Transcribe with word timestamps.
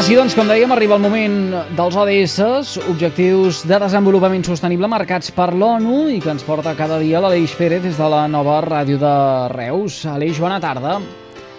Ara 0.00 0.06
sí, 0.08 0.14
doncs, 0.16 0.32
com 0.32 0.48
dèiem, 0.48 0.70
arriba 0.72 0.94
el 0.96 1.02
moment 1.04 1.34
dels 1.76 1.96
ODS, 2.00 2.78
Objectius 2.88 3.58
de 3.68 3.76
Desenvolupament 3.82 4.46
Sostenible 4.46 4.88
marcats 4.88 5.28
per 5.36 5.50
l'ONU 5.52 6.06
i 6.08 6.22
que 6.24 6.30
ens 6.32 6.46
porta 6.46 6.72
cada 6.78 6.96
dia 7.02 7.20
l'Aleix 7.20 7.52
Pérez 7.58 7.84
des 7.84 8.00
de 8.00 8.08
la 8.08 8.22
nova 8.32 8.62
ràdio 8.64 8.96
de 8.96 9.12
Reus. 9.52 9.98
Aleix, 10.08 10.40
bona 10.40 10.56
tarda. 10.56 10.96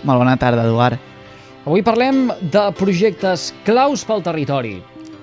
Molt 0.02 0.24
bona 0.24 0.34
tarda, 0.42 0.66
Eduard. 0.66 0.98
Avui 1.68 1.86
parlem 1.86 2.32
de 2.42 2.66
projectes 2.82 3.52
claus 3.62 4.02
pel 4.10 4.26
territori. 4.26 4.80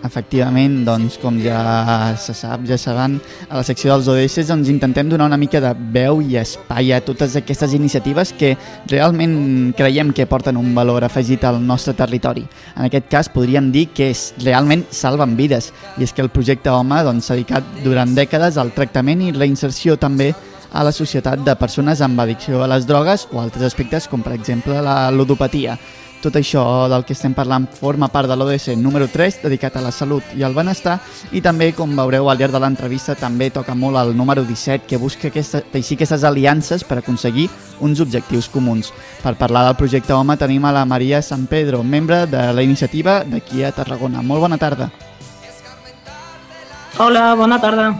Efectivament, 0.06 0.84
doncs, 0.86 1.16
com 1.18 1.40
ja 1.42 2.14
se 2.20 2.34
sap, 2.36 2.62
ja 2.68 2.76
saben, 2.78 3.16
a 3.48 3.58
la 3.58 3.64
secció 3.66 3.90
dels 3.90 4.06
ODS 4.12 4.46
doncs, 4.46 4.70
intentem 4.70 5.08
donar 5.10 5.26
una 5.26 5.38
mica 5.40 5.58
de 5.60 5.72
veu 5.94 6.20
i 6.22 6.36
espai 6.38 6.92
a 6.94 7.00
totes 7.02 7.34
aquestes 7.40 7.74
iniciatives 7.74 8.30
que 8.38 8.52
realment 8.86 9.72
creiem 9.78 10.12
que 10.14 10.28
porten 10.30 10.56
un 10.60 10.70
valor 10.76 11.02
afegit 11.04 11.42
al 11.44 11.58
nostre 11.58 11.96
territori. 11.98 12.46
En 12.76 12.86
aquest 12.86 13.08
cas 13.10 13.32
podríem 13.32 13.72
dir 13.74 13.88
que 13.90 14.12
és, 14.12 14.28
realment 14.44 14.86
salven 14.94 15.34
vides 15.38 15.72
i 15.98 16.06
és 16.06 16.14
que 16.14 16.22
el 16.22 16.30
projecte 16.30 16.70
Home 16.70 17.02
doncs, 17.02 17.26
s'ha 17.26 17.34
doncs, 17.34 17.48
dedicat 17.48 17.82
durant 17.82 18.14
dècades 18.14 18.56
al 18.56 18.70
tractament 18.76 19.26
i 19.26 19.34
reinserció 19.34 19.98
també 19.98 20.30
a 20.72 20.84
la 20.84 20.92
societat 20.92 21.44
de 21.44 21.54
persones 21.56 22.02
amb 22.04 22.20
addicció 22.20 22.62
a 22.62 22.68
les 22.68 22.86
drogues 22.86 23.28
o 23.32 23.40
altres 23.40 23.64
aspectes 23.70 24.08
com 24.08 24.22
per 24.22 24.34
exemple 24.36 24.82
la 24.82 25.10
ludopatia. 25.10 25.78
Tot 26.18 26.34
això 26.34 26.88
del 26.90 27.04
que 27.06 27.14
estem 27.14 27.30
parlant 27.34 27.68
forma 27.70 28.08
part 28.10 28.26
de 28.26 28.34
l'ODS 28.34 28.72
número 28.74 29.06
3, 29.06 29.36
dedicat 29.44 29.76
a 29.78 29.82
la 29.84 29.92
salut 29.94 30.32
i 30.34 30.42
al 30.42 30.56
benestar, 30.56 30.96
i 31.30 31.38
també, 31.40 31.70
com 31.76 31.94
veureu 31.94 32.26
al 32.26 32.40
llarg 32.40 32.56
de 32.56 32.62
l'entrevista, 32.64 33.14
també 33.14 33.52
toca 33.54 33.76
molt 33.78 34.00
el 34.00 34.16
número 34.18 34.42
17, 34.42 34.88
que 34.90 34.98
busca 34.98 35.30
aquesta, 35.30 35.62
teixir 35.62 35.94
aquestes 35.94 36.26
aliances 36.26 36.82
per 36.82 36.98
aconseguir 36.98 37.46
uns 37.78 38.02
objectius 38.02 38.50
comuns. 38.50 38.90
Per 39.22 39.36
parlar 39.38 39.68
del 39.68 39.78
projecte 39.78 40.16
Home 40.16 40.36
tenim 40.36 40.66
a 40.66 40.74
la 40.74 40.84
Maria 40.84 41.22
San 41.22 41.46
Pedro, 41.46 41.84
membre 41.84 42.24
de 42.26 42.48
la 42.52 42.66
iniciativa 42.66 43.22
d'aquí 43.22 43.62
a 43.62 43.70
Tarragona. 43.70 44.18
Molt 44.22 44.42
bona 44.48 44.58
tarda. 44.58 44.90
Hola, 46.98 47.34
bona 47.38 47.62
tarda. 47.62 47.92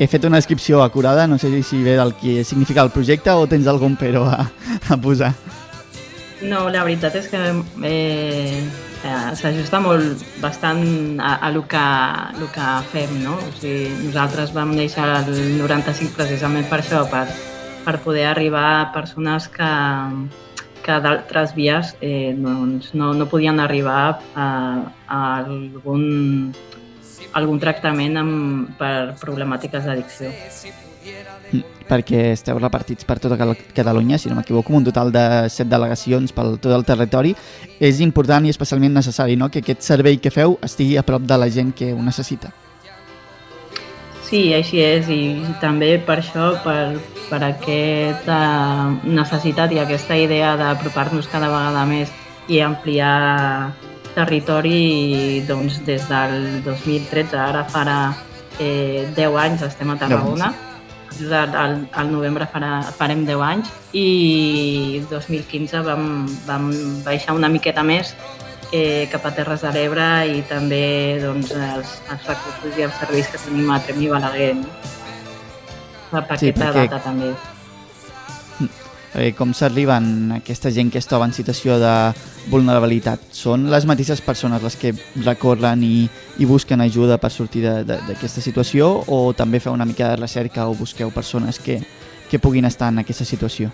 He 0.00 0.06
fet 0.08 0.24
una 0.24 0.38
descripció 0.40 0.82
acurada, 0.82 1.26
no 1.28 1.36
sé 1.36 1.50
si 1.62 1.82
ve 1.84 1.92
del 1.98 2.14
que 2.16 2.42
significa 2.42 2.80
el 2.80 2.88
projecte 2.90 3.34
o 3.36 3.44
tens 3.46 3.66
algun 3.68 3.98
però 4.00 4.22
a, 4.32 4.46
a 4.88 4.96
posar. 4.96 5.34
No, 6.40 6.70
la 6.72 6.86
veritat 6.86 7.18
és 7.20 7.28
que 7.28 7.40
eh, 7.84 8.62
eh, 9.04 9.32
s'ajusta 9.36 9.82
molt 9.84 10.24
bastant 10.40 11.20
a, 11.20 11.34
a 11.44 11.50
lo, 11.52 11.66
que, 11.68 11.84
lo 12.40 12.48
que 12.48 12.68
fem, 12.94 13.12
no? 13.26 13.36
O 13.36 13.52
sigui, 13.58 13.90
nosaltres 14.06 14.54
vam 14.56 14.72
néixer 14.72 15.04
el 15.04 15.28
95 15.60 16.16
precisament 16.16 16.64
per 16.72 16.80
això, 16.80 17.04
per, 17.12 17.26
per 17.84 17.98
poder 18.00 18.24
arribar 18.30 18.66
a 18.78 18.88
persones 18.96 19.50
que, 19.52 19.70
que 20.80 20.96
d'altres 21.04 21.52
vies 21.58 21.92
eh, 22.00 22.32
doncs 22.40 22.94
no, 22.96 23.12
no 23.12 23.28
podien 23.28 23.60
arribar 23.60 24.16
a, 24.32 24.48
a 25.12 25.20
algun, 25.42 26.56
algun 27.38 27.60
tractament 27.62 28.16
amb, 28.20 28.70
per 28.78 29.16
problemàtiques 29.20 29.84
d'addicció 29.86 30.32
perquè 31.90 32.30
esteu 32.34 32.58
repartits 32.60 33.06
per 33.08 33.18
tota 33.18 33.36
Catalunya, 33.74 34.18
si 34.18 34.28
no 34.30 34.36
m'equivoco, 34.38 34.72
un 34.76 34.84
total 34.86 35.10
de 35.10 35.24
set 35.50 35.68
delegacions 35.68 36.32
pel 36.32 36.58
tot 36.62 36.72
el 36.76 36.84
territori. 36.86 37.34
És 37.80 38.00
important 38.04 38.46
i 38.46 38.52
especialment 38.54 38.94
necessari 38.94 39.36
no? 39.36 39.50
que 39.50 39.64
aquest 39.64 39.82
servei 39.82 40.20
que 40.22 40.30
feu 40.30 40.58
estigui 40.62 40.96
a 40.96 41.02
prop 41.06 41.26
de 41.26 41.38
la 41.40 41.50
gent 41.50 41.72
que 41.74 41.92
ho 41.92 42.02
necessita. 42.02 42.52
Sí, 44.30 44.52
així 44.54 44.78
és, 44.78 45.08
i 45.10 45.42
també 45.58 45.96
per 46.06 46.20
això, 46.20 46.52
per, 46.62 47.00
per 47.26 47.40
aquesta 47.48 48.38
necessitat 49.02 49.74
i 49.74 49.80
aquesta 49.82 50.14
idea 50.14 50.54
d'apropar-nos 50.60 51.26
cada 51.32 51.50
vegada 51.50 51.82
més 51.90 52.12
i 52.46 52.60
ampliar 52.62 53.72
territori, 54.14 55.42
doncs 55.48 55.80
des 55.86 56.02
del 56.08 56.62
2013, 56.64 57.36
ara 57.38 57.64
farà 57.70 58.00
eh, 58.58 59.06
10 59.16 59.38
anys 59.44 59.62
estem 59.68 59.90
a 59.90 59.96
Tarragona, 60.00 60.52
al, 61.30 61.76
al 61.92 62.12
novembre 62.12 62.46
farà, 62.50 62.80
farem 62.96 63.24
10 63.28 63.42
anys 63.44 63.72
i 63.92 65.02
2015 65.10 65.82
vam, 65.84 66.04
vam 66.46 66.70
baixar 67.04 67.34
una 67.36 67.50
miqueta 67.52 67.82
més 67.84 68.14
eh, 68.72 69.08
cap 69.12 69.26
a 69.26 69.34
Terres 69.36 69.64
de 69.66 69.72
l'Ebre 69.74 70.08
i 70.30 70.42
també 70.48 70.82
doncs, 71.22 71.52
els, 71.52 71.96
els 72.12 72.28
recursos 72.30 72.78
i 72.78 72.86
els 72.86 73.00
serveis 73.02 73.30
que 73.30 73.42
tenim 73.42 73.70
a 73.70 73.80
Trem 73.84 74.02
i 74.02 74.10
Balaguer. 74.12 74.52
No? 74.60 74.68
Per 76.10 76.22
sí, 76.38 76.50
aquesta 76.50 76.70
perquè... 76.70 76.86
data 76.86 77.02
també 77.04 77.34
eh, 79.14 79.32
com 79.36 79.52
s'arriben 79.54 80.32
aquesta 80.36 80.70
gent 80.70 80.90
que 80.92 80.98
es 80.98 81.08
troba 81.10 81.26
en 81.26 81.34
situació 81.34 81.78
de 81.80 81.94
vulnerabilitat? 82.50 83.30
Són 83.34 83.68
les 83.72 83.86
mateixes 83.88 84.22
persones 84.24 84.62
les 84.62 84.76
que 84.80 84.92
recorren 85.24 85.82
i, 85.84 86.08
i 86.38 86.48
busquen 86.48 86.80
ajuda 86.84 87.18
per 87.18 87.32
sortir 87.34 87.64
d'aquesta 87.66 88.42
situació 88.44 88.90
o 89.06 89.22
també 89.36 89.60
feu 89.60 89.74
una 89.74 89.88
mica 89.88 90.12
de 90.12 90.20
recerca 90.20 90.68
o 90.68 90.74
busqueu 90.74 91.10
persones 91.10 91.58
que, 91.58 91.80
que 92.30 92.38
puguin 92.38 92.68
estar 92.68 92.92
en 92.92 93.02
aquesta 93.02 93.24
situació? 93.24 93.70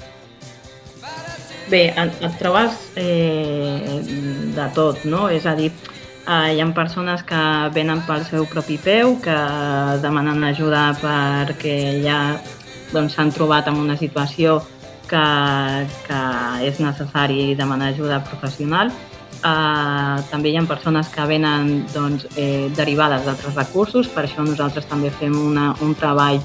Bé, 1.67 1.91
et 1.91 2.39
trobes 2.39 2.77
eh, 2.95 3.99
de 4.55 4.67
tot, 4.75 5.03
no? 5.05 5.27
És 5.29 5.49
a 5.51 5.57
dir, 5.59 5.73
eh, 6.27 6.55
hi 6.55 6.61
ha 6.63 6.67
persones 6.75 7.25
que 7.27 7.41
venen 7.75 8.05
pel 8.07 8.23
seu 8.29 8.47
propi 8.47 8.79
peu, 8.79 9.17
que 9.23 9.35
demanen 10.03 10.45
ajuda 10.47 10.93
perquè 11.01 11.77
ja 12.05 12.21
doncs, 12.93 13.17
s'han 13.17 13.33
doncs, 13.33 13.35
trobat 13.35 13.67
en 13.67 13.83
una 13.83 13.97
situació 13.99 14.61
que, 15.11 15.27
que 16.07 16.23
és 16.69 16.81
necessari 16.83 17.55
demanar 17.59 17.93
ajuda 17.93 18.23
professional. 18.29 18.93
Uh, 19.37 20.17
també 20.31 20.51
hi 20.51 20.57
ha 20.57 20.65
persones 20.67 21.11
que 21.13 21.25
venen 21.29 21.85
doncs, 21.93 22.25
eh, 22.41 22.73
derivades 22.75 23.27
d'altres 23.27 23.55
recursos, 23.55 24.09
per 24.09 24.25
això 24.25 24.43
nosaltres 24.43 24.89
també 24.89 25.11
fem 25.13 25.37
una, 25.37 25.69
un 25.85 25.93
treball 25.95 26.41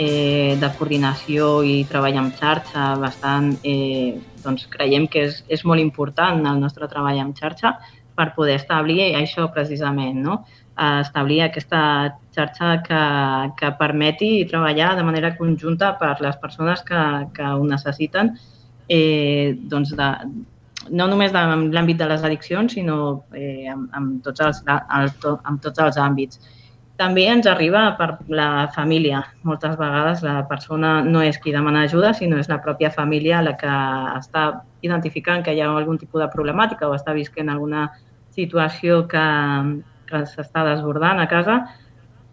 eh, 0.00 0.56
de 0.58 0.70
coordinació 0.78 1.60
i 1.62 1.84
treball 1.90 2.16
amb 2.22 2.36
xarxa 2.40 2.94
bastant, 3.02 3.52
eh, 3.62 4.16
doncs 4.42 4.66
creiem 4.72 5.06
que 5.12 5.26
és, 5.28 5.42
és 5.48 5.64
molt 5.68 5.84
important 5.84 6.40
el 6.48 6.60
nostre 6.62 6.88
treball 6.88 7.20
amb 7.20 7.36
xarxa 7.36 7.76
per 8.16 8.32
poder 8.36 8.56
establir 8.58 9.12
això 9.16 9.46
precisament, 9.52 10.16
no? 10.24 10.40
Establir 10.80 11.42
aquesta 11.44 11.80
xarxa 12.34 12.70
que, 12.86 13.00
que 13.58 13.72
permeti 13.78 14.30
treballar 14.48 14.94
de 14.96 15.04
manera 15.04 15.34
conjunta 15.36 15.92
per 16.00 16.14
les 16.24 16.38
persones 16.40 16.80
que, 16.86 17.02
que 17.36 17.50
ho 17.56 17.66
necessiten, 17.68 18.32
eh, 18.88 19.58
doncs 19.72 19.92
de, 19.98 20.08
no 20.88 21.08
només 21.10 21.34
en 21.36 21.68
l'àmbit 21.74 21.98
de 22.00 22.08
les 22.08 22.24
addiccions, 22.24 22.72
sinó 22.72 23.26
eh, 23.36 23.68
amb, 23.68 23.90
amb, 23.96 24.16
tots 24.24 24.40
els, 24.46 24.62
el, 24.70 25.12
amb 25.44 25.60
tots 25.62 25.84
els 25.84 26.00
àmbits. 26.00 26.40
També 27.00 27.24
ens 27.32 27.46
arriba 27.48 27.86
per 27.96 28.10
la 28.28 28.68
família. 28.74 29.22
Moltes 29.48 29.76
vegades 29.80 30.24
la 30.24 30.42
persona 30.48 30.98
no 31.04 31.22
és 31.24 31.38
qui 31.40 31.52
demana 31.52 31.86
ajuda, 31.86 32.12
sinó 32.16 32.40
és 32.40 32.50
la 32.52 32.60
pròpia 32.60 32.90
família 32.92 33.40
la 33.44 33.54
que 33.60 33.76
està 34.18 34.50
identificant 34.84 35.44
que 35.44 35.54
hi 35.56 35.62
ha 35.62 35.70
algun 35.72 36.00
tipus 36.00 36.20
de 36.20 36.28
problemàtica 36.32 36.88
o 36.88 36.96
està 36.96 37.16
visquent 37.16 37.48
alguna 37.48 37.86
situació 38.36 39.06
que, 39.08 39.24
que 40.10 40.24
s'està 40.28 40.64
desbordant 40.66 41.22
a 41.22 41.28
casa 41.30 41.60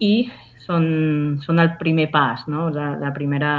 i 0.03 0.27
són, 0.65 1.39
són 1.45 1.61
el 1.63 1.75
primer 1.79 2.09
pas, 2.11 2.43
no? 2.51 2.67
la, 2.73 2.95
la 2.99 3.13
primera 3.15 3.51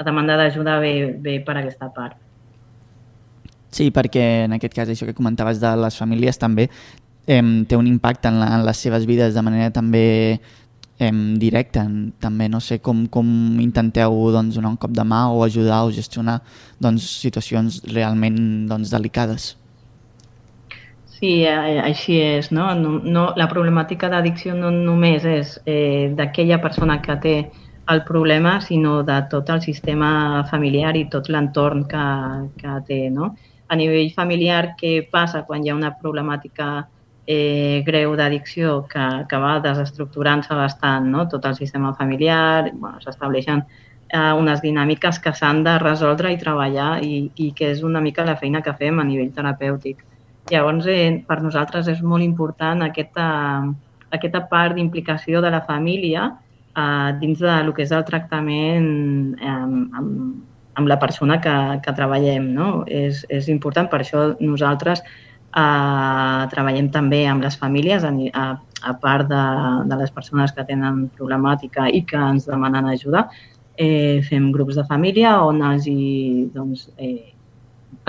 la 0.00 0.06
demanda 0.06 0.36
d'ajuda 0.40 0.78
ve, 0.80 0.94
ve 1.20 1.38
per 1.44 1.58
aquesta 1.60 1.90
part. 1.92 2.16
Sí, 3.70 3.90
perquè 3.94 4.46
en 4.46 4.56
aquest 4.56 4.74
cas 4.74 4.88
això 4.90 5.06
que 5.06 5.14
comentaves 5.14 5.60
de 5.62 5.74
les 5.78 5.98
famílies 6.00 6.40
també 6.40 6.66
eh, 6.66 7.42
té 7.68 7.76
un 7.76 7.86
impacte 7.86 8.32
en, 8.32 8.40
la, 8.40 8.48
en 8.56 8.64
les 8.66 8.80
seves 8.80 9.06
vides 9.06 9.36
de 9.36 9.44
manera 9.46 9.70
també 9.70 10.40
eh, 10.40 11.12
directa. 11.38 11.84
També 12.18 12.48
no 12.48 12.62
sé 12.64 12.80
com, 12.80 13.04
com 13.12 13.28
intenteu 13.62 14.16
doncs, 14.34 14.56
donar 14.56 14.74
un 14.74 14.80
cop 14.80 14.96
de 14.96 15.04
mà 15.06 15.26
o 15.30 15.44
ajudar 15.44 15.84
o 15.84 15.94
gestionar 15.94 16.40
doncs, 16.80 17.06
situacions 17.22 17.82
realment 17.92 18.66
doncs, 18.70 18.90
delicades. 18.90 19.54
Sí, 21.20 21.30
així 21.46 22.14
és. 22.16 22.46
No? 22.56 22.70
No, 22.74 22.94
no, 23.04 23.24
la 23.36 23.46
problemàtica 23.48 24.08
d'addicció 24.08 24.54
no 24.56 24.70
només 24.72 25.26
és 25.28 25.58
eh, 25.68 26.08
d'aquella 26.16 26.56
persona 26.62 26.96
que 27.04 27.16
té 27.20 27.34
el 27.92 28.00
problema, 28.08 28.54
sinó 28.64 29.02
de 29.02 29.18
tot 29.28 29.50
el 29.52 29.60
sistema 29.60 30.10
familiar 30.50 30.94
i 30.96 31.08
tot 31.12 31.28
l'entorn 31.28 31.84
que, 31.90 32.06
que 32.62 32.76
té. 32.88 33.00
No? 33.12 33.34
A 33.68 33.76
nivell 33.76 34.08
familiar, 34.16 34.74
què 34.80 34.94
passa 35.12 35.42
quan 35.44 35.66
hi 35.66 35.70
ha 35.70 35.76
una 35.76 35.92
problemàtica 35.98 36.70
eh, 37.26 37.82
greu 37.86 38.16
d'addicció 38.16 38.78
que, 38.88 39.06
que 39.28 39.40
va 39.44 39.58
desestructurant-se 39.66 40.56
bastant, 40.56 41.10
no? 41.12 41.26
tot 41.28 41.44
el 41.50 41.58
sistema 41.58 41.92
familiar, 41.98 42.70
bueno, 42.72 42.96
s'estableixen 43.04 43.60
eh, 43.66 44.32
unes 44.40 44.64
dinàmiques 44.64 45.20
que 45.20 45.34
s'han 45.36 45.60
de 45.68 45.76
resoldre 45.84 46.32
i 46.32 46.40
treballar 46.40 46.94
i, 47.04 47.26
i 47.36 47.52
que 47.52 47.74
és 47.74 47.84
una 47.84 48.00
mica 48.00 48.24
la 48.24 48.38
feina 48.40 48.64
que 48.64 48.74
fem 48.80 48.98
a 48.98 49.06
nivell 49.10 49.34
terapèutic. 49.36 50.06
Llavors, 50.48 50.86
eh, 50.88 51.20
per 51.28 51.40
nosaltres 51.44 51.88
és 51.92 52.00
molt 52.02 52.24
important 52.24 52.82
aquesta, 52.82 53.26
aquesta 54.10 54.44
part 54.50 54.74
d'implicació 54.74 55.42
de 55.44 55.50
la 55.52 55.62
família 55.66 56.30
eh, 56.76 57.10
dins 57.20 57.38
de 57.38 57.56
lo 57.66 57.74
que 57.76 57.84
és 57.84 57.92
el 57.92 58.06
tractament 58.08 58.88
eh, 59.38 59.50
amb, 59.50 60.40
amb 60.80 60.88
la 60.88 60.98
persona 60.98 61.40
que, 61.44 61.56
que 61.84 61.94
treballem. 61.96 62.50
No? 62.56 62.70
És, 62.86 63.24
és 63.28 63.50
important, 63.52 63.90
per 63.90 64.02
això 64.02 64.30
nosaltres 64.40 65.04
eh, 65.04 66.42
treballem 66.54 66.90
també 66.94 67.24
amb 67.28 67.44
les 67.44 67.58
famílies, 67.60 68.04
a, 68.04 68.46
a, 68.82 68.94
part 69.02 69.28
de, 69.30 69.44
de 69.90 70.00
les 70.02 70.10
persones 70.14 70.54
que 70.56 70.66
tenen 70.66 71.08
problemàtica 71.18 71.88
i 71.88 72.04
que 72.06 72.20
ens 72.30 72.48
demanen 72.48 72.88
ajuda, 72.90 73.28
eh, 73.76 74.20
fem 74.28 74.50
grups 74.52 74.78
de 74.78 74.86
família 74.88 75.38
on 75.44 75.62
els 75.72 75.86
hi, 75.88 76.48
doncs, 76.54 76.88
eh, 76.98 77.34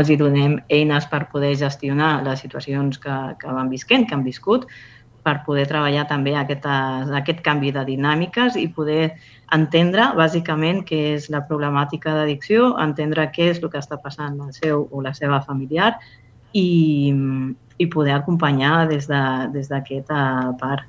els 0.01 0.09
hi 0.09 0.17
donem 0.19 0.57
eines 0.69 1.05
per 1.11 1.27
poder 1.31 1.53
gestionar 1.59 2.21
les 2.25 2.41
situacions 2.43 2.99
que, 3.01 3.17
que 3.39 3.53
van 3.53 3.69
visquent, 3.71 4.07
que 4.07 4.17
han 4.17 4.25
viscut, 4.25 4.67
per 5.21 5.41
poder 5.45 5.67
treballar 5.69 6.07
també 6.09 6.33
aquest, 6.37 6.65
aquest 6.65 7.43
canvi 7.45 7.71
de 7.75 7.83
dinàmiques 7.85 8.57
i 8.57 8.67
poder 8.73 9.11
entendre 9.53 10.07
bàsicament 10.17 10.81
què 10.87 11.01
és 11.15 11.29
la 11.33 11.43
problemàtica 11.45 12.15
d'addicció, 12.17 12.71
entendre 12.81 13.27
què 13.35 13.51
és 13.51 13.61
el 13.61 13.69
que 13.69 13.81
està 13.81 13.99
passant 14.01 14.39
al 14.41 14.53
seu 14.57 14.87
o 14.89 15.03
la 15.05 15.13
seva 15.17 15.41
familiar 15.45 15.93
i, 16.57 17.13
i 17.77 17.89
poder 17.93 18.17
acompanyar 18.17 18.87
des 18.89 19.07
d'aquesta 19.11 20.17
de, 20.49 20.57
part. 20.61 20.87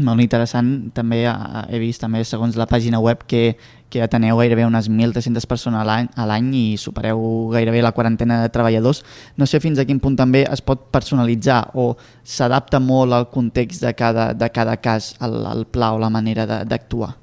Molt 0.00 0.22
interessant. 0.24 0.90
També 0.96 1.24
he 1.26 1.78
vist, 1.82 2.00
també 2.00 2.22
segons 2.24 2.56
la 2.56 2.66
pàgina 2.70 3.00
web, 3.02 3.24
que, 3.28 3.56
que 3.92 4.02
ateneu 4.04 4.40
gairebé 4.40 4.64
unes 4.64 4.88
1.300 4.88 5.46
persones 5.50 5.80
a 5.84 6.26
l'any 6.30 6.50
i 6.56 6.64
supereu 6.80 7.50
gairebé 7.52 7.82
la 7.84 7.92
quarantena 7.96 8.40
de 8.42 8.52
treballadors. 8.54 9.02
No 9.36 9.48
sé 9.50 9.60
fins 9.60 9.78
a 9.78 9.86
quin 9.88 10.00
punt 10.00 10.16
també 10.16 10.46
es 10.48 10.64
pot 10.64 10.88
personalitzar 10.94 11.62
o 11.74 11.92
s'adapta 12.24 12.80
molt 12.80 13.16
al 13.16 13.28
context 13.30 13.84
de 13.84 13.94
cada, 13.94 14.32
de 14.34 14.50
cada 14.54 14.78
cas, 14.80 15.14
el, 15.20 15.42
el 15.52 15.66
pla 15.66 15.92
o 15.94 16.00
la 16.00 16.10
manera 16.10 16.46
d'actuar. 16.64 17.16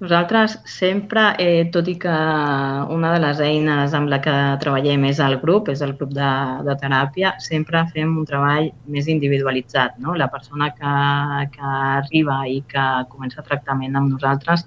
Nosaltres 0.00 0.56
sempre, 0.66 1.22
eh, 1.38 1.70
tot 1.70 1.86
i 1.86 1.94
que 2.02 2.14
una 2.96 3.12
de 3.12 3.20
les 3.22 3.38
eines 3.40 3.92
amb 3.94 4.10
la 4.10 4.18
que 4.24 4.32
treballem 4.62 5.04
és 5.06 5.20
el 5.22 5.36
grup, 5.38 5.68
és 5.70 5.84
el 5.86 5.92
grup 5.94 6.10
de, 6.16 6.30
de 6.66 6.74
teràpia, 6.80 7.30
sempre 7.38 7.84
fem 7.92 8.16
un 8.18 8.26
treball 8.26 8.72
més 8.90 9.06
individualitzat. 9.06 9.94
No? 10.02 10.16
La 10.18 10.26
persona 10.32 10.72
que, 10.74 10.94
que 11.54 11.70
arriba 12.00 12.40
i 12.50 12.58
que 12.66 12.86
comença 13.12 13.46
tractament 13.46 13.94
amb 13.94 14.10
nosaltres 14.16 14.66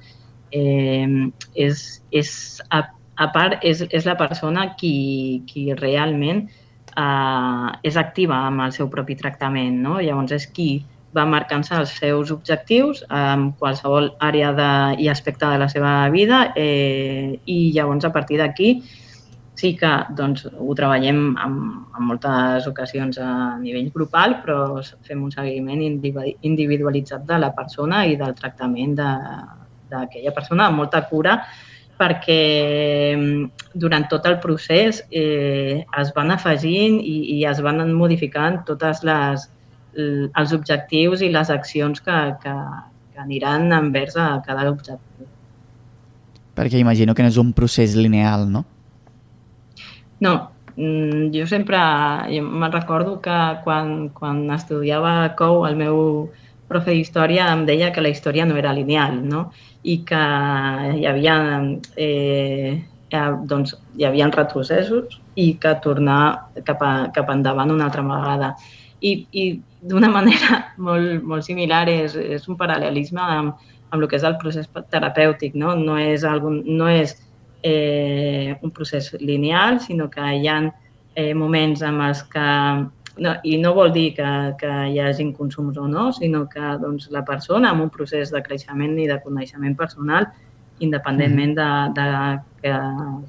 eh, 0.55 1.27
és, 1.67 1.83
és, 2.15 2.31
a, 2.71 2.85
a 3.19 3.27
part, 3.35 3.59
és, 3.67 3.83
és 3.91 4.07
la 4.07 4.15
persona 4.15 4.69
qui, 4.79 5.43
qui 5.51 5.67
realment 5.75 6.45
eh, 6.47 7.69
és 7.83 7.99
activa 7.99 8.45
amb 8.47 8.63
el 8.63 8.71
seu 8.79 8.87
propi 8.87 9.19
tractament. 9.19 9.83
No? 9.83 9.99
Llavors, 9.99 10.31
és 10.39 10.47
qui 10.55 10.71
va 11.15 11.25
marcant-se 11.25 11.75
els 11.77 11.93
seus 12.01 12.31
objectius 12.35 13.03
en 13.09 13.51
qualsevol 13.59 14.11
àrea 14.19 14.53
de, 14.57 14.71
i 15.03 15.09
aspecte 15.09 15.47
de 15.47 15.59
la 15.61 15.69
seva 15.71 15.93
vida 16.13 16.51
eh, 16.55 17.39
i 17.45 17.59
llavors 17.75 18.05
a 18.05 18.11
partir 18.13 18.41
d'aquí 18.41 18.73
sí 19.57 19.73
que 19.75 19.89
doncs, 20.13 20.45
ho 20.45 20.73
treballem 20.77 21.21
en, 21.33 21.55
en 21.97 22.03
moltes 22.05 22.67
ocasions 22.69 23.17
a 23.17 23.57
nivell 23.57 23.89
grupal, 23.93 24.37
però 24.43 24.83
fem 25.07 25.23
un 25.25 25.33
seguiment 25.33 25.81
individualitzat 25.81 27.25
de 27.25 27.39
la 27.41 27.49
persona 27.57 28.03
i 28.05 28.13
del 28.19 28.35
tractament 28.37 28.93
d'aquella 28.99 30.35
persona 30.35 30.69
amb 30.69 30.83
molta 30.83 31.01
cura 31.09 31.39
perquè 31.97 33.17
durant 33.73 34.05
tot 34.05 34.27
el 34.29 34.37
procés 34.37 35.01
eh, 35.09 35.81
es 35.81 36.11
van 36.13 36.29
afegint 36.35 36.99
i, 37.01 37.17
i 37.39 37.45
es 37.49 37.63
van 37.65 37.81
modificant 37.97 38.61
totes 38.67 39.01
les, 39.07 39.47
els 39.97 40.53
objectius 40.53 41.23
i 41.25 41.31
les 41.33 41.49
accions 41.53 42.01
que, 42.05 42.17
que, 42.43 42.55
que 43.13 43.23
aniran 43.23 43.71
envers 43.73 44.17
a 44.17 44.29
cada 44.45 44.69
objectiu. 44.69 45.27
Perquè 46.57 46.79
imagino 46.81 47.13
que 47.13 47.25
no 47.25 47.29
és 47.29 47.37
un 47.37 47.53
procés 47.53 47.93
lineal, 47.97 48.47
no? 48.49 48.63
No, 50.19 50.33
mm, 50.75 51.29
jo 51.35 51.45
sempre 51.45 51.77
me'n 52.41 52.73
recordo 52.73 53.19
que 53.21 53.37
quan, 53.63 54.09
quan 54.09 54.45
estudiava 54.55 55.35
COU 55.37 55.65
el 55.69 55.77
meu 55.77 55.97
profe 56.67 56.95
d'història 56.95 57.47
em 57.53 57.63
deia 57.67 57.91
que 57.95 58.03
la 58.03 58.11
història 58.11 58.45
no 58.45 58.57
era 58.59 58.73
lineal, 58.75 59.21
no? 59.23 59.47
I 59.83 60.01
que 60.07 60.23
hi 60.97 61.05
havia, 61.07 61.37
eh, 61.95 62.73
doncs, 63.47 63.77
hi 63.95 64.07
havia 64.07 64.27
retrocessos 64.33 65.21
i 65.35 65.53
que 65.61 65.75
tornar 65.83 66.49
cap, 66.65 66.81
a, 66.81 66.91
cap 67.15 67.29
endavant 67.31 67.71
una 67.71 67.87
altra 67.87 68.03
vegada. 68.03 68.55
I, 69.01 69.13
i 69.31 69.43
d'una 69.81 70.09
manera 70.17 70.63
molt, 70.77 71.23
molt 71.23 71.45
similar, 71.47 71.85
és, 71.91 72.15
és 72.15 72.47
un 72.49 72.57
paral·lelisme 72.59 73.21
amb, 73.21 73.69
amb 73.91 74.01
el 74.01 74.09
que 74.09 74.19
és 74.19 74.27
el 74.27 74.37
procés 74.41 74.69
terapèutic. 74.91 75.55
No, 75.55 75.75
no 75.75 75.97
és, 76.01 76.25
algun, 76.27 76.61
no 76.65 76.89
és 76.91 77.15
eh, 77.63 78.57
un 78.61 78.71
procés 78.71 79.13
lineal, 79.21 79.81
sinó 79.83 80.09
que 80.09 80.33
hi 80.37 80.47
ha 80.47 80.59
eh, 81.15 81.33
moments 81.33 81.83
amb 81.85 82.07
els 82.09 82.23
que 82.31 82.47
no, 83.17 83.33
i 83.43 83.57
no 83.57 83.73
vol 83.73 83.91
dir 83.93 84.11
que, 84.17 84.31
que 84.61 84.73
hi 84.91 84.99
hagin 85.01 85.31
consums 85.33 85.77
o 85.77 85.87
no, 85.89 86.11
sinó 86.13 86.45
que 86.49 86.73
doncs, 86.81 87.09
la 87.13 87.23
persona 87.25 87.71
amb 87.71 87.87
un 87.87 87.93
procés 87.93 88.31
de 88.33 88.43
creixement 88.45 88.97
i 88.99 89.07
de 89.09 89.17
coneixement 89.23 89.75
personal, 89.77 90.29
independentment 90.79 91.55
de, 91.57 91.69
de 91.97 92.07
que 92.61 92.73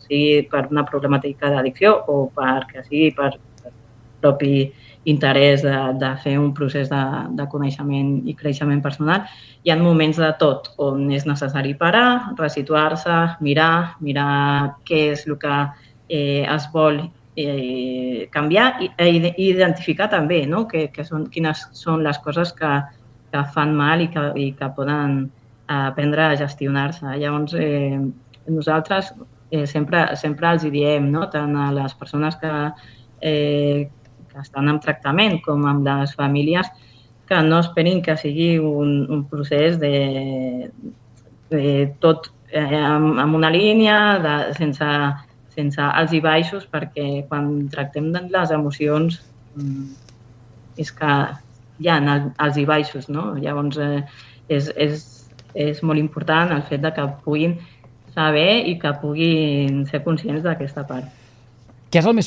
sigui 0.04 0.42
per 0.52 0.66
una 0.68 0.84
problemàtica 0.88 1.48
d'addicció 1.52 1.94
o 2.12 2.18
perquè 2.36 2.84
sigui 2.84 3.08
per, 3.16 3.32
per 3.62 3.72
propi 4.20 4.68
interès 5.08 5.62
de, 5.64 5.74
de 6.00 6.10
fer 6.22 6.36
un 6.38 6.50
procés 6.54 6.90
de, 6.92 7.02
de 7.38 7.46
coneixement 7.52 8.10
i 8.28 8.34
creixement 8.36 8.82
personal, 8.84 9.24
hi 9.64 9.72
ha 9.72 9.78
moments 9.80 10.20
de 10.20 10.30
tot 10.40 10.72
on 10.84 11.06
és 11.14 11.26
necessari 11.28 11.74
parar, 11.78 12.34
resituar-se, 12.38 13.16
mirar, 13.44 13.98
mirar 14.04 14.32
què 14.88 15.04
és 15.14 15.24
el 15.28 15.38
que 15.40 15.56
eh, 16.08 16.44
es 16.44 16.68
vol 16.74 17.00
eh, 17.38 18.28
canviar 18.34 18.68
i, 18.82 18.90
i 19.06 19.48
identificar 19.48 20.10
també 20.12 20.44
no? 20.46 20.66
que, 20.68 20.88
que 20.94 21.06
són, 21.06 21.28
quines 21.32 21.68
són 21.78 22.04
les 22.06 22.20
coses 22.24 22.52
que, 22.58 22.72
que 23.32 23.44
fan 23.54 23.74
mal 23.78 24.04
i 24.04 24.10
que, 24.12 24.28
i 24.36 24.50
que 24.58 24.70
poden 24.76 25.20
eh, 25.24 25.82
aprendre 25.82 26.26
a 26.26 26.38
gestionar-se. 26.40 27.16
Llavors, 27.20 27.54
eh, 27.56 28.00
nosaltres 28.48 29.12
eh, 29.50 29.66
sempre, 29.66 30.04
sempre 30.16 30.52
els 30.52 30.66
diem, 30.68 31.08
no? 31.12 31.28
tant 31.32 31.54
a 31.56 31.70
les 31.76 31.94
persones 32.00 32.36
que, 32.42 32.52
eh, 33.20 33.88
que 34.30 34.40
estan 34.42 34.68
en 34.70 34.80
tractament 34.84 35.40
com 35.44 35.66
amb 35.68 35.86
les 35.86 36.14
famílies 36.18 36.68
que 37.28 37.42
no 37.44 37.60
esperin 37.60 38.00
que 38.02 38.16
sigui 38.16 38.56
un, 38.58 39.06
un 39.12 39.24
procés 39.28 39.76
de, 39.80 40.70
de 41.50 41.64
tot 42.00 42.30
eh, 42.50 42.80
amb, 42.80 43.34
una 43.36 43.50
línia, 43.52 43.98
de, 44.24 44.36
sense, 44.56 44.88
sense 45.52 45.82
alts 45.84 46.14
i 46.16 46.22
baixos, 46.24 46.64
perquè 46.72 47.26
quan 47.28 47.68
tractem 47.72 48.08
de 48.14 48.24
les 48.32 48.54
emocions 48.56 49.20
mm, 49.58 49.84
és 50.80 50.92
que 50.96 51.12
hi 51.78 51.92
ha 51.92 51.98
alts 52.08 52.58
i 52.58 52.64
baixos, 52.66 53.10
no? 53.12 53.34
Llavors, 53.36 53.76
eh, 53.76 54.02
és, 54.48 54.72
és, 54.76 55.04
és 55.54 55.82
molt 55.84 56.00
important 56.00 56.56
el 56.56 56.64
fet 56.70 56.80
de 56.80 56.94
que 56.96 57.06
puguin 57.26 57.58
saber 58.16 58.64
i 58.66 58.78
que 58.80 58.96
puguin 59.02 59.84
ser 59.90 60.02
conscients 60.06 60.42
d'aquesta 60.46 60.86
part. 60.88 61.12
Què 61.88 62.02
és 62.02 62.06
el 62.08 62.12
més 62.18 62.26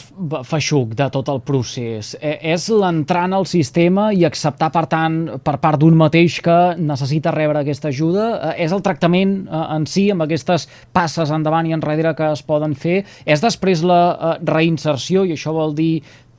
feixuc 0.49 0.95
de 0.97 1.05
tot 1.13 1.27
el 1.29 1.37
procés? 1.45 2.15
Eh, 2.17 2.33
és 2.49 2.63
l'entrar 2.73 3.27
en 3.27 3.35
el 3.37 3.45
sistema 3.45 4.07
i 4.09 4.23
acceptar, 4.25 4.71
per 4.73 4.87
tant, 4.89 5.19
per 5.45 5.59
part 5.61 5.77
d'un 5.83 5.99
mateix 5.99 6.39
que 6.41 6.55
necessita 6.81 7.33
rebre 7.35 7.61
aquesta 7.61 7.91
ajuda? 7.91 8.25
Eh, 8.31 8.55
és 8.65 8.73
el 8.73 8.81
tractament 8.81 9.35
eh, 9.43 9.61
en 9.75 9.85
si, 9.85 10.07
amb 10.09 10.25
aquestes 10.25 10.65
passes 10.97 11.29
endavant 11.29 11.69
i 11.69 11.77
enrere 11.77 12.15
que 12.17 12.31
es 12.33 12.41
poden 12.41 12.73
fer? 12.73 13.03
És 13.29 13.45
després 13.45 13.85
la 13.85 14.01
reinserció, 14.41 15.27
i 15.29 15.37
això 15.37 15.53
vol 15.53 15.77
dir 15.77 15.93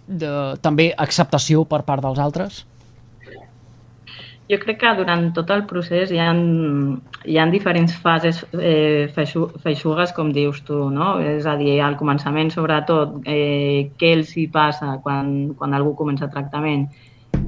de, 0.09 0.59
també 0.67 0.91
acceptació 1.07 1.63
per 1.63 1.85
part 1.87 2.03
dels 2.03 2.19
altres? 2.19 2.65
Jo 4.53 4.59
crec 4.61 4.83
que 4.83 4.91
durant 4.99 5.31
tot 5.33 5.49
el 5.55 5.63
procés 5.65 6.11
hi 6.13 6.19
ha, 6.21 6.29
hi 7.25 7.39
ha 7.41 7.45
diferents 7.49 7.95
fases 8.05 8.43
eh, 8.53 9.09
feixugues, 9.15 10.13
com 10.13 10.33
dius 10.37 10.59
tu, 10.67 10.91
no? 10.93 11.15
És 11.25 11.47
a 11.49 11.55
dir, 11.57 11.79
al 11.81 11.97
començament, 11.97 12.51
sobretot, 12.53 13.23
eh, 13.25 13.95
què 13.97 14.11
els 14.19 14.35
hi 14.37 14.51
passa 14.53 14.99
quan, 15.05 15.55
quan 15.57 15.73
algú 15.79 15.95
comença 15.97 16.29
tractament? 16.35 16.91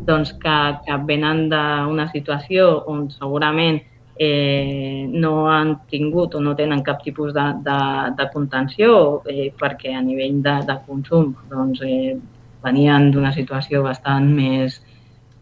Doncs 0.09 0.33
que, 0.41 0.55
que 0.87 0.97
venen 1.11 1.51
d'una 1.53 2.09
situació 2.15 2.71
on 2.89 3.11
segurament 3.13 3.83
eh, 4.17 5.05
no 5.11 5.51
han 5.51 5.75
tingut 5.91 6.35
o 6.35 6.41
no 6.41 6.55
tenen 6.57 6.83
cap 6.87 7.03
tipus 7.05 7.35
de, 7.37 7.45
de, 7.69 7.79
de 8.17 8.29
contenció 8.33 8.97
eh, 9.29 9.51
perquè 9.61 9.93
a 9.93 10.03
nivell 10.03 10.41
de, 10.43 10.57
de 10.71 10.81
consum 10.87 11.35
doncs, 11.51 11.85
eh, 11.85 12.17
venien 12.65 13.11
d'una 13.13 13.33
situació 13.37 13.83
bastant 13.85 14.31
més, 14.33 14.81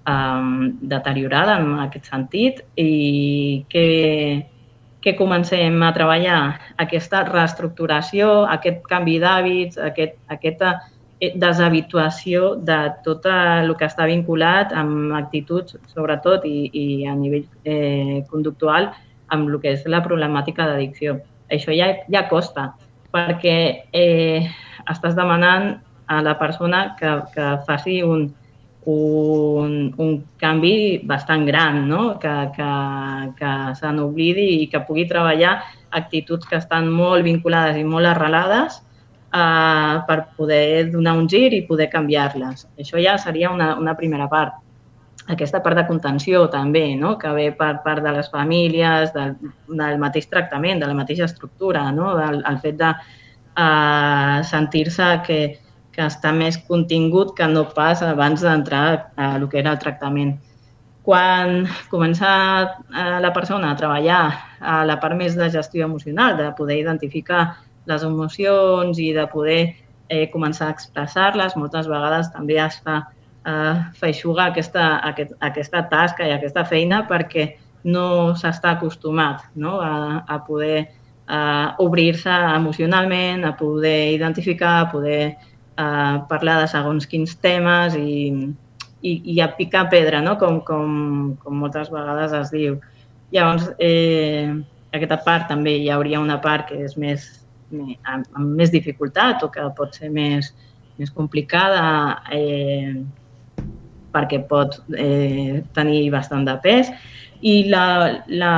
um, 0.07 0.73
deteriorada 0.81 1.59
en 1.61 1.79
aquest 1.87 2.09
sentit 2.11 2.65
i 2.77 3.65
que 3.69 3.87
que 5.03 5.17
comencem 5.17 5.83
a 5.83 5.91
treballar 5.93 6.39
aquesta 6.81 7.25
reestructuració, 7.27 8.47
aquest 8.49 8.85
canvi 8.89 9.19
d'hàbits, 9.21 9.77
aquest, 9.91 10.15
aquesta 10.31 10.77
eh, 11.19 11.33
deshabituació 11.43 12.55
de 12.63 12.79
tot 13.05 13.27
el 13.29 13.75
que 13.77 13.89
està 13.91 14.07
vinculat 14.07 14.73
amb 14.79 15.13
actituds, 15.19 15.75
sobretot, 15.91 16.47
i, 16.47 16.71
i 16.71 16.87
a 17.11 17.17
nivell 17.19 17.49
eh, 17.67 18.23
conductual, 18.31 18.93
amb 19.35 19.51
el 19.51 19.59
que 19.61 19.75
és 19.75 19.83
la 19.91 20.05
problemàtica 20.07 20.69
d'addicció. 20.71 21.19
Això 21.53 21.75
ja, 21.75 21.91
ja 22.07 22.29
costa, 22.31 22.71
perquè 23.13 23.57
eh, 23.93 24.47
estàs 24.87 25.19
demanant 25.19 25.75
a 26.07 26.23
la 26.23 26.39
persona 26.39 26.93
que, 26.99 27.11
que 27.35 27.51
faci 27.67 28.01
un, 28.07 28.29
un, 28.85 29.95
un 29.97 30.25
canvi 30.41 31.03
bastant 31.07 31.45
gran, 31.47 31.89
no? 31.89 32.19
que, 32.19 32.35
que, 32.57 32.71
que 33.39 33.53
se 33.79 33.93
n'oblidi 33.93 34.49
i 34.63 34.71
que 34.71 34.83
pugui 34.87 35.07
treballar 35.11 35.61
actituds 35.91 36.49
que 36.51 36.59
estan 36.59 36.91
molt 36.91 37.23
vinculades 37.25 37.79
i 37.79 37.85
molt 37.85 38.11
arrelades 38.11 38.81
eh, 38.81 39.97
per 40.09 40.19
poder 40.37 40.91
donar 40.91 41.15
un 41.19 41.29
gir 41.29 41.53
i 41.55 41.63
poder 41.69 41.89
canviar-les. 41.93 42.67
Això 42.79 42.99
ja 42.99 43.19
seria 43.19 43.53
una, 43.55 43.77
una 43.79 43.95
primera 43.99 44.29
part 44.33 44.59
aquesta 45.31 45.61
part 45.63 45.79
de 45.79 45.87
contenció 45.87 46.49
també, 46.51 46.97
no? 46.99 47.17
que 47.19 47.31
ve 47.37 47.51
per 47.55 47.77
part 47.85 48.03
de 48.03 48.13
les 48.17 48.29
famílies, 48.31 49.13
del, 49.15 49.37
del 49.69 49.99
mateix 50.03 50.27
tractament, 50.27 50.81
de 50.83 50.89
la 50.91 50.97
mateixa 50.99 51.29
estructura, 51.29 51.91
no? 51.95 52.17
del 52.19 52.41
el 52.49 52.59
fet 52.65 52.81
de 52.81 52.91
uh, 52.91 54.43
sentir-se 54.49 55.13
que, 55.27 55.39
que 55.93 56.07
està 56.07 56.33
més 56.33 56.57
contingut 56.69 57.35
que 57.37 57.47
no 57.49 57.67
pas 57.77 58.03
abans 58.03 58.41
d'entrar 58.41 59.13
a 59.17 59.35
el 59.37 59.49
que 59.49 59.61
era 59.61 59.75
el 59.77 59.81
tractament. 59.83 60.39
Quan 61.03 61.67
comença 61.91 62.31
uh, 62.63 63.19
la 63.21 63.33
persona 63.35 63.73
a 63.73 63.79
treballar 63.79 64.23
a 64.61 64.83
la 64.87 64.99
part 65.03 65.19
més 65.19 65.37
de 65.37 65.51
gestió 65.51 65.89
emocional, 65.89 66.37
de 66.39 66.51
poder 66.57 66.79
identificar 66.81 67.57
les 67.91 68.05
emocions 68.07 68.99
i 69.03 69.11
de 69.13 69.27
poder 69.27 69.61
eh, 70.09 70.29
començar 70.31 70.69
a 70.69 70.77
expressar-les, 70.77 71.57
moltes 71.59 71.89
vegades 71.91 72.31
també 72.33 72.61
es 72.63 72.79
fa 72.85 73.01
eh, 73.03 73.77
feixugar 73.99 74.53
aquesta, 74.53 74.87
aquest, 75.11 75.35
aquesta 75.41 75.85
tasca 75.91 76.29
i 76.29 76.35
aquesta 76.35 76.65
feina 76.69 77.03
perquè 77.11 77.49
no 77.85 78.35
s'està 78.39 78.77
acostumat 78.77 79.49
no? 79.59 79.81
a, 79.83 80.23
a 80.29 80.39
poder 80.47 80.77
eh, 80.83 81.69
obrir-se 81.83 82.31
emocionalment, 82.31 83.45
a 83.45 83.57
poder 83.59 84.13
identificar, 84.15 84.77
a 84.81 84.91
poder 84.93 85.23
eh, 85.79 86.17
parlar 86.29 86.61
de 86.63 86.69
segons 86.71 87.07
quins 87.09 87.37
temes 87.43 87.97
i, 87.99 88.33
i, 89.03 89.13
i 89.35 89.41
a 89.41 89.51
picar 89.57 89.89
pedra, 89.91 90.23
no? 90.23 90.37
com, 90.39 90.61
com, 90.67 91.37
com 91.43 91.63
moltes 91.65 91.91
vegades 91.93 92.35
es 92.39 92.53
diu. 92.55 92.79
Llavors, 93.33 93.71
eh, 93.81 94.53
aquesta 94.93 95.19
part 95.25 95.49
també 95.49 95.77
hi 95.79 95.89
hauria 95.91 96.21
una 96.21 96.39
part 96.43 96.69
que 96.69 96.83
és 96.85 96.97
més, 97.01 97.25
més 97.73 97.97
amb, 98.05 98.29
amb 98.37 98.55
més 98.61 98.73
dificultat 98.73 99.43
o 99.43 99.51
que 99.53 99.65
pot 99.77 99.97
ser 99.97 100.13
més, 100.13 100.53
més 101.01 101.11
complicada 101.11 101.83
eh, 102.33 103.01
perquè 104.13 104.43
pot 104.49 104.77
eh, 104.93 105.63
tenir 105.75 106.05
bastant 106.13 106.45
de 106.49 106.57
pes. 106.63 106.93
I 107.43 107.55
la, 107.73 107.87
la 108.31 108.57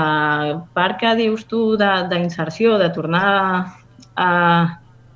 part 0.77 0.99
que 1.01 1.15
dius 1.17 1.47
tu 1.49 1.77
d'inserció, 1.79 2.75
de, 2.77 2.89
de 2.89 2.95
tornar 2.99 3.29
a, 4.13 4.29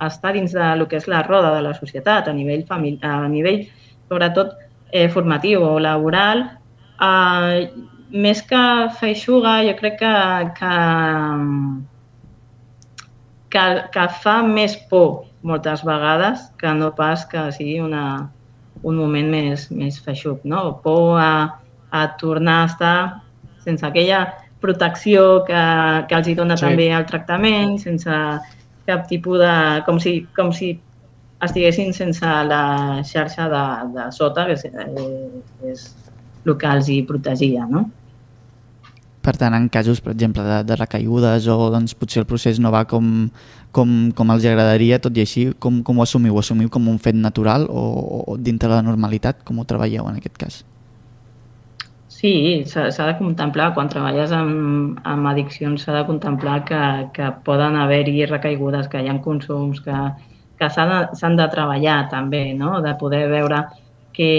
estar 0.07 0.33
dins 0.37 0.55
de 0.55 0.71
lo 0.79 0.87
que 0.89 0.99
és 1.01 1.09
la 1.11 1.23
roda 1.27 1.55
de 1.57 1.63
la 1.65 1.75
societat 1.75 2.29
a 2.29 2.33
nivell, 2.33 2.65
a 2.71 3.29
nivell 3.29 3.65
sobretot 4.09 4.57
eh, 4.93 5.09
formatiu 5.09 5.63
o 5.65 5.79
laboral, 5.83 6.45
eh, 7.03 7.69
més 8.11 8.43
que 8.43 8.65
feixuga, 9.01 9.61
jo 9.67 9.75
crec 9.77 9.99
que, 10.01 10.15
que, 10.57 10.75
que, 13.53 13.65
que 13.93 14.09
fa 14.23 14.41
més 14.43 14.77
por 14.89 15.27
moltes 15.43 15.85
vegades 15.87 16.49
que 16.59 16.73
no 16.75 16.93
pas 16.97 17.25
que 17.29 17.51
sigui 17.55 17.79
una, 17.85 18.31
un 18.83 18.97
moment 18.97 19.31
més, 19.31 19.69
més 19.71 19.99
feixuc, 20.03 20.45
no? 20.45 20.81
por 20.83 21.21
a, 21.21 21.61
a 21.91 22.05
tornar 22.21 22.63
a 22.63 22.69
estar 22.73 22.99
sense 23.65 23.85
aquella 23.87 24.27
protecció 24.61 25.45
que, 25.47 25.63
que 26.09 26.17
els 26.17 26.29
hi 26.29 26.35
dona 26.39 26.57
sí. 26.57 26.67
també 26.67 26.89
el 26.95 27.07
tractament, 27.07 27.77
sense 27.79 28.15
cap 28.89 29.07
tipus 29.11 29.39
de... 29.43 29.55
com 29.87 30.01
si, 30.03 30.23
com 30.37 30.53
si 30.57 30.73
estiguessin 31.45 31.93
sense 31.95 32.27
la 32.49 33.05
xarxa 33.07 33.47
de, 33.53 33.65
de 33.95 34.09
sota, 34.17 34.49
que 34.49 34.57
és, 34.57 34.65
eh, 34.67 35.73
és 35.73 35.87
el 36.47 36.57
que 36.59 36.73
els 36.73 36.91
hi 36.91 37.03
protegia, 37.07 37.69
no? 37.69 37.87
Per 39.23 39.35
tant, 39.37 39.53
en 39.53 39.67
casos, 39.69 40.01
per 40.01 40.15
exemple, 40.15 40.43
de, 40.47 40.63
de 40.65 40.77
recaigudes 40.79 41.47
o 41.53 41.69
doncs, 41.75 41.93
potser 41.99 42.23
el 42.23 42.29
procés 42.31 42.61
no 42.63 42.73
va 42.73 42.87
com, 42.89 43.29
com, 43.77 43.93
com 44.17 44.33
els 44.33 44.47
agradaria, 44.49 45.01
tot 45.05 45.19
i 45.19 45.25
així, 45.27 45.51
com, 45.61 45.83
com 45.85 46.01
ho 46.01 46.07
assumiu? 46.07 46.39
Ho 46.39 46.41
assumiu 46.41 46.73
com 46.73 46.89
un 46.89 46.97
fet 47.03 47.19
natural 47.19 47.69
o, 47.69 47.85
o 48.25 48.39
dintre 48.41 48.71
de 48.71 48.79
la 48.79 48.87
normalitat? 48.87 49.45
Com 49.45 49.61
ho 49.61 49.69
treballeu 49.69 50.09
en 50.09 50.23
aquest 50.23 50.41
cas? 50.41 50.63
Sí, 52.19 52.65
s'ha 52.67 53.05
de 53.07 53.13
contemplar, 53.15 53.69
quan 53.77 53.91
treballes 53.93 54.33
amb, 54.35 54.97
amb 55.07 55.29
addiccions 55.31 55.85
s'ha 55.85 55.93
de 56.01 56.07
contemplar 56.09 56.57
que, 56.67 56.81
que 57.15 57.29
poden 57.47 57.77
haver-hi 57.79 58.25
recaigudes, 58.27 58.89
que 58.91 59.05
hi 59.05 59.07
ha 59.07 59.15
consums, 59.23 59.79
que, 59.85 59.99
que 60.59 60.71
s'han 60.75 60.91
de, 61.15 61.31
de 61.39 61.47
treballar 61.53 62.01
també, 62.11 62.41
no? 62.59 62.81
de 62.83 62.97
poder 62.99 63.29
veure 63.31 63.61
què 64.19 64.33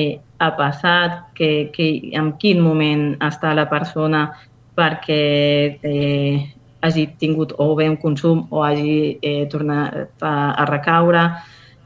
ha 0.44 0.50
passat, 0.60 1.22
que, 1.40 1.70
que, 1.72 1.88
en 2.20 2.34
quin 2.42 2.60
moment 2.66 3.14
està 3.30 3.54
la 3.56 3.70
persona 3.72 4.26
perquè 4.76 5.24
eh, 5.80 6.36
hagi 6.84 7.06
tingut 7.20 7.56
o 7.64 7.70
bé 7.80 7.88
un 7.88 7.96
consum 8.04 8.44
o 8.52 8.64
hagi 8.64 9.20
eh, 9.22 9.48
tornat 9.52 10.20
a, 10.20 10.36
a 10.52 10.68
recaure. 10.68 11.24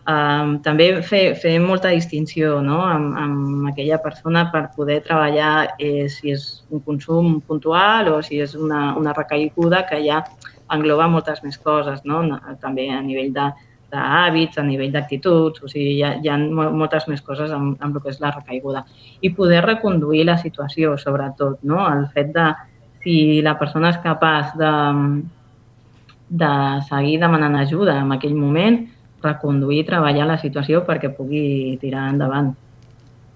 Um, 0.03 0.57
també 0.59 0.89
fer, 1.07 1.21
fer 1.39 1.53
molta 1.63 1.93
distinció 1.95 2.57
no? 2.59 2.81
amb, 2.83 3.13
amb 3.15 3.67
aquella 3.69 4.01
persona 4.03 4.49
per 4.51 4.65
poder 4.75 4.97
treballar 5.05 5.77
eh, 5.79 6.09
si 6.11 6.33
és 6.33 6.43
un 6.75 6.81
consum 6.83 7.37
puntual 7.47 8.09
o 8.11 8.17
si 8.19 8.41
és 8.43 8.57
una, 8.59 8.97
una 8.99 9.13
recaiguda 9.15 9.85
que 9.87 10.01
ja 10.03 10.19
engloba 10.75 11.07
moltes 11.07 11.39
més 11.45 11.55
coses, 11.55 12.01
no? 12.03 12.19
també 12.59 12.89
a 12.91 12.99
nivell 12.99 13.31
de, 13.31 13.47
d'hàbits, 13.93 14.57
a 14.59 14.65
nivell 14.67 14.91
d'actituds, 14.93 15.63
o 15.63 15.69
sigui, 15.71 15.95
hi 15.99 16.03
ha, 16.03 16.13
hi 16.19 16.31
ha 16.31 16.37
moltes 16.51 17.07
més 17.07 17.21
coses 17.23 17.53
amb, 17.53 17.77
amb 17.79 17.95
el 17.95 18.03
que 18.03 18.11
és 18.13 18.19
la 18.23 18.33
recaiguda. 18.33 18.83
I 19.21 19.31
poder 19.37 19.61
reconduir 19.65 20.25
la 20.27 20.37
situació, 20.41 20.97
sobretot, 20.97 21.61
no? 21.69 21.79
el 21.91 22.07
fet 22.15 22.33
de, 22.35 22.49
si 23.05 23.15
la 23.45 23.55
persona 23.59 23.93
és 23.93 24.01
capaç 24.03 24.55
de, 24.59 24.73
de 26.43 26.51
seguir 26.89 27.19
demanant 27.21 27.59
ajuda 27.61 27.99
en 28.01 28.15
aquell 28.15 28.35
moment, 28.35 28.81
reconduir 29.23 29.83
i 29.83 29.87
treballar 29.87 30.27
la 30.29 30.39
situació 30.41 30.83
perquè 30.87 31.11
pugui 31.15 31.77
tirar 31.81 32.09
endavant. 32.11 32.53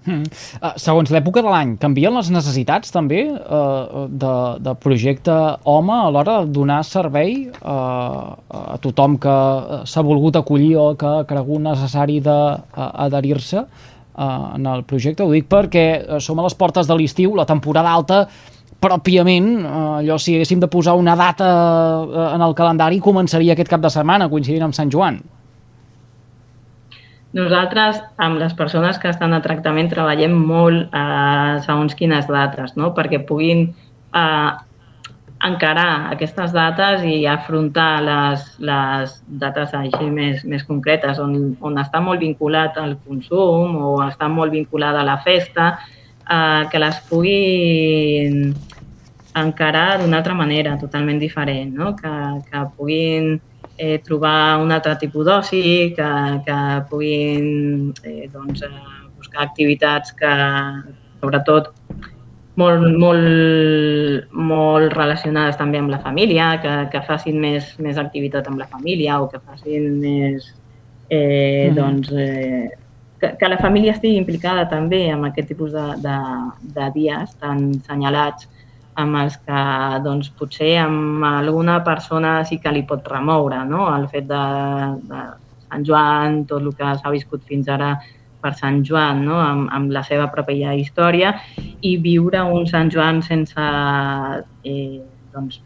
Mm. 0.08 0.24
Uh, 0.62 0.70
segons 0.80 1.10
l'època 1.12 1.42
de 1.44 1.50
l'any, 1.52 1.74
canvien 1.82 2.14
les 2.16 2.30
necessitats 2.32 2.94
també 2.94 3.24
uh, 3.28 4.06
de, 4.08 4.34
de 4.64 4.72
projecte 4.80 5.34
Home 5.68 5.92
a 5.92 6.06
l'hora 6.14 6.38
de 6.46 6.54
donar 6.54 6.78
servei 6.86 7.48
uh, 7.50 8.36
a 8.48 8.78
tothom 8.80 9.18
que 9.20 9.34
s'ha 9.90 10.04
volgut 10.06 10.38
acollir 10.40 10.76
o 10.80 10.92
que 10.96 11.10
ha 11.18 11.26
cregut 11.28 11.60
necessari 11.66 12.22
d'adherir-se 12.24 13.64
uh, 13.64 14.54
en 14.54 14.70
el 14.70 14.86
projecte? 14.88 15.26
Ho 15.26 15.34
dic 15.34 15.50
perquè 15.50 16.20
som 16.24 16.38
a 16.38 16.46
les 16.46 16.56
portes 16.56 16.88
de 16.88 16.96
l'estiu, 16.96 17.34
la 17.36 17.48
temporada 17.50 17.92
alta 17.92 18.22
pròpiament, 18.78 19.48
eh, 19.64 19.70
allò 20.02 20.18
si 20.18 20.34
haguéssim 20.34 20.60
de 20.60 20.68
posar 20.68 20.94
una 20.94 21.16
data 21.16 21.48
eh, 21.48 22.34
en 22.34 22.42
el 22.42 22.54
calendari, 22.54 23.00
començaria 23.00 23.52
aquest 23.52 23.70
cap 23.70 23.82
de 23.82 23.90
setmana, 23.90 24.28
coincidint 24.28 24.68
amb 24.68 24.74
Sant 24.74 24.90
Joan. 24.90 25.20
Nosaltres, 27.38 28.00
amb 28.18 28.40
les 28.40 28.54
persones 28.58 28.98
que 28.98 29.10
estan 29.12 29.34
a 29.36 29.42
tractament, 29.44 29.90
treballem 29.92 30.32
molt 30.34 30.94
eh, 30.96 31.58
segons 31.62 31.94
quines 31.98 32.26
dates, 32.26 32.72
no? 32.80 32.90
perquè 32.96 33.20
puguin 33.28 33.68
eh, 33.68 34.50
encarar 35.46 36.10
aquestes 36.14 36.50
dates 36.56 37.04
i 37.06 37.20
afrontar 37.30 38.00
les, 38.02 38.42
les 38.58 39.12
dates 39.44 39.74
així 39.78 40.08
més, 40.10 40.42
més 40.42 40.64
concretes, 40.66 41.20
on, 41.22 41.36
on 41.62 41.78
està 41.78 42.00
molt 42.02 42.24
vinculat 42.24 42.80
al 42.82 42.96
consum 43.06 43.76
o 43.76 43.92
està 44.08 44.26
molt 44.32 44.56
vinculada 44.56 45.04
a 45.04 45.06
la 45.06 45.20
festa, 45.22 45.70
eh, 46.24 46.64
que 46.72 46.82
les 46.82 46.98
puguin 47.06 48.50
encarar 49.38 50.00
d'una 50.00 50.18
altra 50.18 50.34
manera, 50.34 50.74
totalment 50.80 51.22
diferent, 51.22 51.70
no? 51.70 51.94
que, 51.94 52.16
que 52.50 52.64
puguin 52.74 53.36
eh, 53.78 53.98
trobar 54.04 54.58
un 54.60 54.72
altre 54.74 54.96
tipus 55.00 55.24
d'oci, 55.26 55.94
que, 55.96 56.10
que 56.44 56.58
puguin 56.90 57.94
eh, 58.04 58.28
doncs, 58.32 58.62
eh, 58.66 58.96
buscar 59.16 59.46
activitats 59.46 60.12
que, 60.18 60.32
sobretot, 61.22 61.70
molt, 62.58 62.82
molt, 62.98 64.32
molt 64.34 64.96
relacionades 64.96 65.56
també 65.56 65.78
amb 65.78 65.94
la 65.94 66.02
família, 66.02 66.56
que, 66.62 66.74
que 66.92 67.04
facin 67.06 67.38
més, 67.40 67.70
més 67.78 68.00
activitat 68.02 68.50
amb 68.50 68.58
la 68.58 68.66
família 68.66 69.20
o 69.22 69.30
que 69.30 69.38
facin 69.38 70.00
més, 70.02 70.52
eh, 71.08 71.70
mm 71.70 71.70
-hmm. 71.70 71.74
doncs, 71.78 72.12
eh, 72.12 72.68
que, 73.20 73.36
que 73.38 73.48
la 73.48 73.58
família 73.58 73.92
estigui 73.92 74.16
implicada 74.16 74.68
també 74.68 75.06
en 75.08 75.24
aquest 75.24 75.48
tipus 75.48 75.72
de, 75.72 75.86
de, 76.02 76.18
de 76.74 76.90
dies 76.94 77.34
tan 77.40 77.74
senyalats 77.86 78.48
amb 78.98 79.18
els 79.20 79.36
que 79.46 79.64
doncs, 80.04 80.30
potser 80.38 80.72
amb 80.82 81.24
alguna 81.28 81.78
persona 81.86 82.38
sí 82.48 82.58
que 82.62 82.72
li 82.74 82.84
pot 82.88 83.06
remoure 83.12 83.62
no? 83.68 83.86
el 83.94 84.08
fet 84.10 84.26
de, 84.30 84.44
de 85.10 85.24
Sant 85.68 85.84
Joan, 85.86 86.42
tot 86.50 86.64
el 86.64 86.72
que 86.74 86.94
s'ha 86.98 87.12
viscut 87.14 87.44
fins 87.46 87.68
ara 87.70 87.92
per 88.42 88.54
Sant 88.58 88.82
Joan, 88.86 89.24
no? 89.26 89.38
amb, 89.42 89.68
amb 89.74 89.94
la 89.94 90.02
seva 90.06 90.28
pròpia 90.34 90.74
història, 90.78 91.34
i 91.82 91.96
viure 92.02 92.42
un 92.54 92.66
Sant 92.70 92.90
Joan 92.94 93.22
sense 93.26 93.68
eh, 94.64 95.00
doncs, 95.34 95.60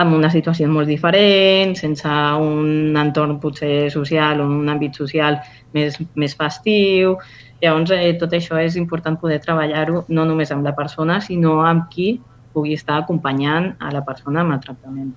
amb 0.00 0.16
una 0.16 0.30
situació 0.32 0.68
molt 0.72 0.88
diferent, 0.88 1.74
sense 1.78 2.10
un 2.40 2.96
entorn 2.96 3.38
potser 3.42 3.90
social 3.92 4.40
o 4.40 4.48
un 4.48 4.68
àmbit 4.72 4.96
social 5.02 5.40
més, 5.76 5.98
més 6.16 6.36
festiu. 6.38 7.16
Llavors, 7.60 7.92
eh, 7.96 8.14
tot 8.20 8.36
això 8.36 8.60
és 8.60 8.78
important 8.80 9.20
poder 9.20 9.40
treballar-ho 9.44 10.04
no 10.08 10.26
només 10.28 10.52
amb 10.56 10.64
la 10.64 10.76
persona, 10.76 11.20
sinó 11.20 11.60
amb 11.68 11.90
qui 11.92 12.12
pugui 12.52 12.74
estar 12.74 13.02
acompanyant 13.02 13.74
a 13.78 13.92
la 13.94 14.04
persona 14.06 14.44
amb 14.44 14.56
el 14.56 14.64
tractament. 14.64 15.12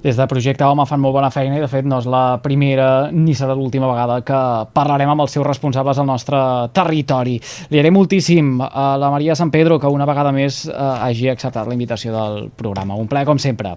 Des 0.00 0.16
de 0.16 0.26
Projecte 0.26 0.64
Home 0.64 0.86
fan 0.88 1.00
molt 1.02 1.12
bona 1.12 1.28
feina 1.32 1.58
i 1.58 1.60
de 1.60 1.68
fet 1.68 1.84
no 1.84 1.98
és 2.00 2.06
la 2.08 2.38
primera 2.40 3.10
ni 3.12 3.34
serà 3.36 3.52
l'última 3.56 3.90
vegada 3.90 4.20
que 4.24 4.38
parlarem 4.72 5.12
amb 5.12 5.26
els 5.26 5.36
seus 5.36 5.44
responsables 5.46 6.00
al 6.00 6.08
nostre 6.08 6.40
territori. 6.72 7.36
Li 7.68 7.82
haré 7.82 7.92
moltíssim 7.92 8.56
a 8.64 8.94
la 9.00 9.10
Maria 9.12 9.36
San 9.36 9.52
Pedro 9.52 9.76
que 9.78 9.92
una 9.92 10.08
vegada 10.08 10.32
més 10.32 10.62
eh, 10.68 10.72
hagi 10.74 11.28
acceptat 11.28 11.68
la 11.68 11.76
invitació 11.76 12.16
del 12.16 12.48
programa. 12.56 12.96
Un 12.96 13.12
plaer 13.12 13.28
com 13.28 13.38
sempre. 13.38 13.76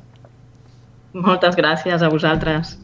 Moltes 1.14 1.60
gràcies 1.60 2.02
a 2.02 2.10
vosaltres. 2.10 2.78